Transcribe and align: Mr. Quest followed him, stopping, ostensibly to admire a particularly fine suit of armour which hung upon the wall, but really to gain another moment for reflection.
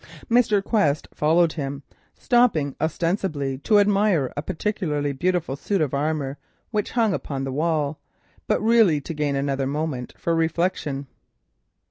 Mr. 0.31 0.63
Quest 0.63 1.07
followed 1.13 1.53
him, 1.53 1.83
stopping, 2.17 2.75
ostensibly 2.81 3.59
to 3.59 3.77
admire 3.77 4.33
a 4.35 4.41
particularly 4.41 5.13
fine 5.13 5.55
suit 5.55 5.79
of 5.79 5.93
armour 5.93 6.39
which 6.71 6.93
hung 6.93 7.13
upon 7.13 7.43
the 7.43 7.51
wall, 7.51 7.99
but 8.47 8.59
really 8.63 8.99
to 8.99 9.13
gain 9.13 9.35
another 9.35 9.67
moment 9.67 10.11
for 10.17 10.33
reflection. 10.33 11.05